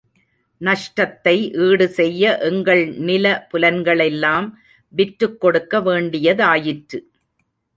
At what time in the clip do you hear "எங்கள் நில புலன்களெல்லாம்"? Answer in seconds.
2.47-4.47